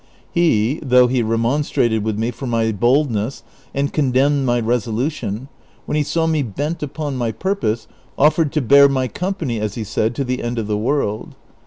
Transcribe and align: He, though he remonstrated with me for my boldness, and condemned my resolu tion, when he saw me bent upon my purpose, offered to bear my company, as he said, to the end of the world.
He, 0.31 0.79
though 0.81 1.05
he 1.05 1.21
remonstrated 1.21 2.03
with 2.03 2.17
me 2.17 2.31
for 2.31 2.47
my 2.47 2.71
boldness, 2.71 3.43
and 3.71 3.93
condemned 3.93 4.47
my 4.47 4.59
resolu 4.59 5.11
tion, 5.11 5.47
when 5.85 5.95
he 5.95 6.01
saw 6.01 6.25
me 6.25 6.41
bent 6.41 6.81
upon 6.81 7.17
my 7.17 7.31
purpose, 7.31 7.87
offered 8.17 8.51
to 8.53 8.61
bear 8.61 8.89
my 8.89 9.07
company, 9.07 9.59
as 9.59 9.75
he 9.75 9.83
said, 9.83 10.15
to 10.15 10.23
the 10.23 10.41
end 10.41 10.57
of 10.57 10.65
the 10.65 10.75
world. 10.75 11.35